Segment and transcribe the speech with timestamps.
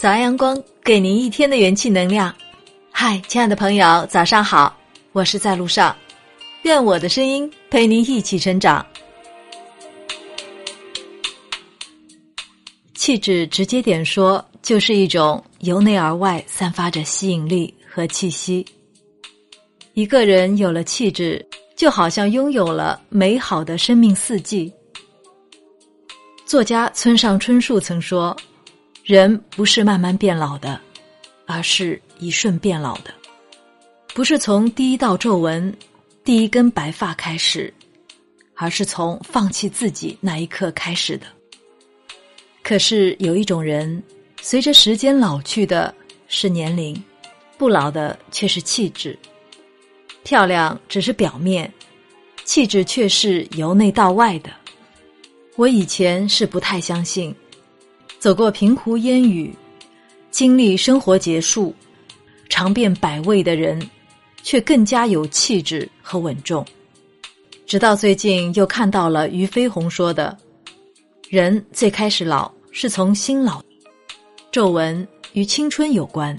[0.00, 2.34] 早安阳光，给您一天的元气能量。
[2.90, 4.74] 嗨，亲爱的朋友，早上好，
[5.12, 5.94] 我是在路上，
[6.62, 8.86] 愿我的声音陪您一起成长。
[12.94, 18.64] 气质，直接点说，就是一种由内而外散发着吸引力和气息。
[19.92, 24.72] 一个人有了气质，就好像拥有了美好的生命四季。
[26.46, 28.34] 作家村上春树曾说。
[29.10, 30.80] 人不是慢慢变老的，
[31.44, 33.10] 而是一瞬变老的；
[34.14, 35.76] 不是从第一道皱纹、
[36.22, 37.74] 第一根白发开始，
[38.54, 41.26] 而是从放弃自己那一刻开始的。
[42.62, 44.00] 可是有一种人，
[44.40, 45.92] 随着时间老去的
[46.28, 46.94] 是年龄，
[47.58, 49.18] 不老的却是气质。
[50.22, 51.68] 漂亮只是表面，
[52.44, 54.50] 气质却是由内到外的。
[55.56, 57.34] 我以前是不太相信。
[58.20, 59.50] 走过平湖烟雨，
[60.30, 61.74] 经历生活结束，
[62.50, 63.80] 尝遍百味的人，
[64.42, 66.62] 却更加有气质和稳重。
[67.66, 70.36] 直到最近，又看到了俞飞鸿说的
[71.30, 73.62] ：“人最开始老是从心老，
[74.52, 76.36] 皱纹与青春有关，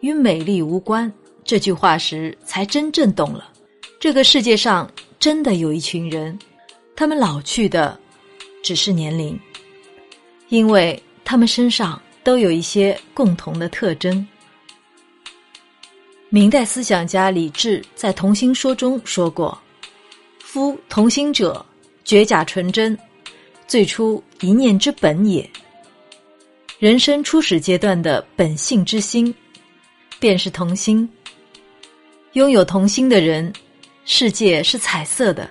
[0.00, 1.10] 与美丽无关。”
[1.42, 3.50] 这句话时，才真正懂了，
[3.98, 4.86] 这个世界上
[5.18, 6.38] 真的有一群人，
[6.94, 7.98] 他们老去的
[8.62, 9.40] 只是年龄。
[10.48, 14.26] 因为他们身上都有一些共同的特征。
[16.30, 19.58] 明代思想家李治在《同心说》中说过
[20.40, 21.64] ：“夫同心者，
[22.04, 22.96] 绝假纯真，
[23.66, 25.48] 最初一念之本也。
[26.78, 29.34] 人生初始阶段的本性之心，
[30.18, 31.08] 便是同心。
[32.32, 33.52] 拥有同心的人，
[34.04, 35.50] 世界是彩色的，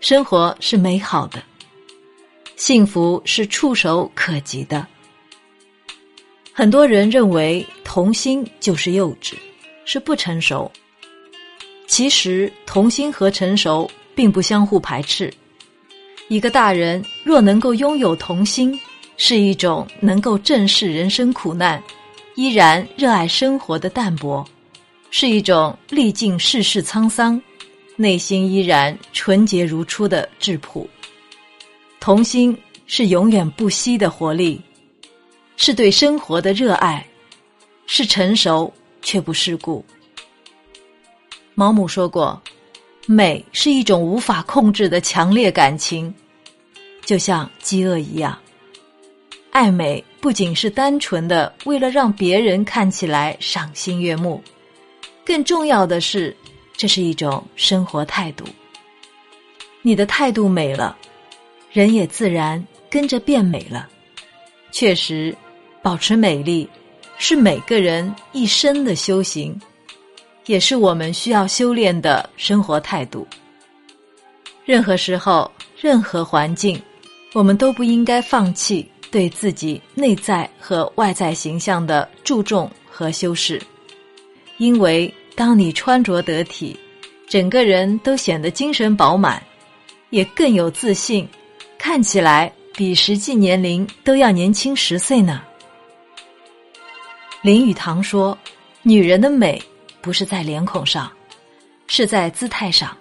[0.00, 1.42] 生活是美好的。”
[2.58, 4.84] 幸福是触手可及的。
[6.52, 9.34] 很多人认为童心就是幼稚，
[9.84, 10.70] 是不成熟。
[11.86, 15.32] 其实童心和成熟并不相互排斥。
[16.26, 18.78] 一个大人若能够拥有童心，
[19.16, 21.80] 是一种能够正视人生苦难，
[22.34, 24.44] 依然热爱生活的淡泊，
[25.12, 27.40] 是一种历尽世事沧桑，
[27.94, 30.90] 内心依然纯洁如初的质朴。
[32.08, 34.58] 童心是永远不息的活力，
[35.58, 37.06] 是对生活的热爱，
[37.86, 39.84] 是成熟却不世故。
[41.54, 42.42] 毛姆说过
[43.04, 46.14] ：“美是一种无法控制的强烈感情，
[47.04, 48.38] 就像饥饿一样。
[49.50, 54.42] 爱美不仅是单纯的为了让别人看起来赏心悦目，
[55.26, 56.34] 更重要的是，
[56.74, 58.46] 这是一种生活态度。
[59.82, 60.96] 你的态度美了。”
[61.78, 63.88] 人也自然跟着变美了。
[64.72, 65.32] 确实，
[65.80, 66.68] 保持美丽
[67.18, 69.56] 是每个人一生的修行，
[70.46, 73.24] 也是我们需要修炼的生活态度。
[74.64, 75.48] 任何时候、
[75.80, 76.82] 任何环境，
[77.32, 83.62] 我们都不应该放弃对自己内在和外在形象的注重和修饰，
[84.56, 86.76] 因为当你穿着得体，
[87.28, 89.40] 整个人都显得精神饱满，
[90.10, 91.24] 也更有自信。
[91.78, 95.42] 看起来比实际年龄都要年轻十岁呢。
[97.40, 98.36] 林语堂说
[98.82, 99.62] ：“女人的美
[100.00, 101.10] 不是在脸孔上，
[101.86, 102.94] 是在姿态上。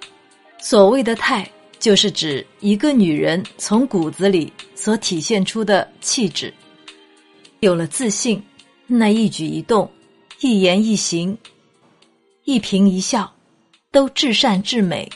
[0.59, 1.49] 所谓的‘态’，
[1.79, 6.53] 就是指一个女人从骨子里所体现出的气质。
[7.59, 8.41] 有了自信，
[8.85, 9.89] 那一举一动、
[10.39, 11.35] 一言一行、
[12.45, 13.31] 一颦一笑，
[13.91, 15.09] 都至善至美，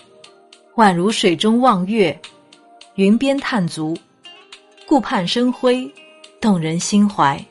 [0.75, 2.19] 宛如水中望月。”
[3.01, 3.97] 云边探足，
[4.85, 5.91] 顾盼生辉，
[6.39, 7.43] 动人心怀。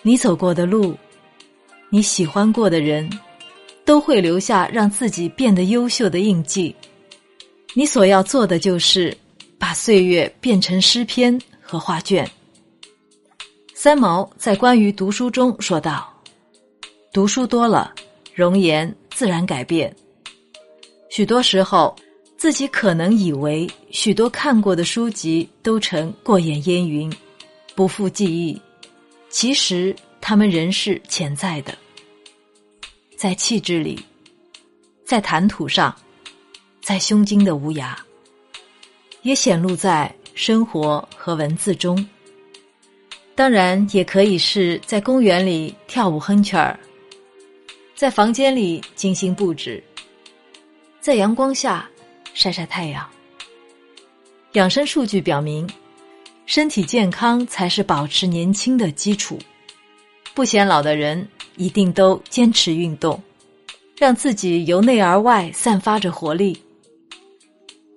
[0.00, 0.96] 你走过的路，
[1.90, 3.10] 你喜欢过的人，
[3.84, 6.74] 都会留下让自己变得优秀的印记。
[7.74, 9.14] 你所要做的，就是
[9.58, 12.26] 把岁月变成诗篇和画卷。
[13.74, 16.10] 三毛在关于读书中说道
[17.12, 17.92] ：“读书多了，
[18.34, 19.94] 容颜自然改变。
[21.10, 21.94] 许多时候。”
[22.40, 27.12] 自己可能以为许多看过的书籍都成过眼烟云，
[27.74, 28.58] 不复记忆，
[29.28, 31.76] 其实他们仍是潜在的，
[33.14, 34.02] 在气质里，
[35.04, 35.94] 在谈吐上，
[36.80, 37.94] 在胸襟的无涯，
[39.20, 42.08] 也显露在生活和文字中。
[43.34, 46.80] 当然，也可以是在公园里跳舞哼曲儿，
[47.94, 49.84] 在房间里精心布置，
[51.02, 51.86] 在阳光下。
[52.34, 53.06] 晒晒太阳。
[54.52, 55.68] 养生数据表明，
[56.46, 59.38] 身体健康才是保持年轻的基础。
[60.34, 63.20] 不显老的人一定都坚持运动，
[63.96, 66.60] 让自己由内而外散发着活力。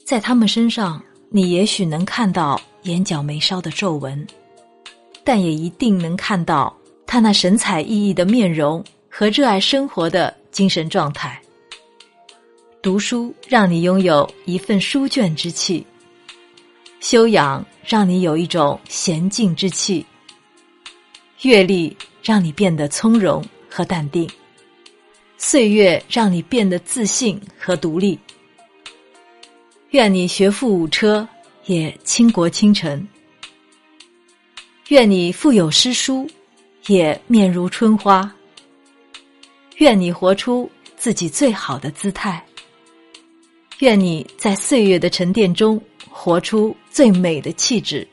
[0.05, 4.27] 在他们身上，你也许能看到眼角眉梢的皱纹，
[5.23, 6.75] 但也一定能看到
[7.07, 11.41] 他那神采奕奕的面容和热爱生活的精神状态。
[12.83, 15.87] 读书让你拥有一份书卷之气，
[16.99, 20.05] 修养让你有一种娴静之气，
[21.43, 24.29] 阅历让你变得从容和淡定，
[25.37, 28.19] 岁月让你变得自信和独立。
[29.91, 31.25] 愿你学富五车，
[31.67, 32.99] 也倾国倾城；
[34.89, 36.29] 愿你腹有诗书，
[36.87, 38.29] 也面如春花；
[39.77, 42.45] 愿你活出自己最好的姿态。
[43.83, 45.77] 愿你在岁月的沉淀中
[46.09, 48.07] 活出最美的气质。